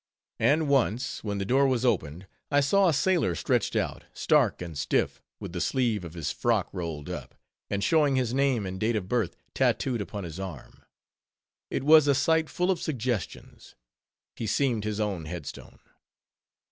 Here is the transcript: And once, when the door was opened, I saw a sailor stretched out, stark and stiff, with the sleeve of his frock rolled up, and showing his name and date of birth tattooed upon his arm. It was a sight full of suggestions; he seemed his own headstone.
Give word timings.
And 0.39 0.67
once, 0.67 1.23
when 1.23 1.37
the 1.37 1.45
door 1.45 1.67
was 1.67 1.85
opened, 1.85 2.25
I 2.49 2.59
saw 2.59 2.87
a 2.89 2.91
sailor 2.91 3.35
stretched 3.35 3.75
out, 3.75 4.05
stark 4.15 4.59
and 4.59 4.75
stiff, 4.75 5.21
with 5.39 5.53
the 5.53 5.61
sleeve 5.61 6.03
of 6.03 6.15
his 6.15 6.31
frock 6.31 6.69
rolled 6.73 7.07
up, 7.07 7.35
and 7.69 7.83
showing 7.83 8.15
his 8.15 8.33
name 8.33 8.65
and 8.65 8.79
date 8.79 8.95
of 8.95 9.07
birth 9.07 9.35
tattooed 9.53 10.01
upon 10.01 10.23
his 10.23 10.39
arm. 10.39 10.81
It 11.69 11.83
was 11.83 12.07
a 12.07 12.15
sight 12.15 12.49
full 12.49 12.71
of 12.71 12.81
suggestions; 12.81 13.75
he 14.35 14.47
seemed 14.47 14.85
his 14.85 14.99
own 14.99 15.25
headstone. 15.25 15.77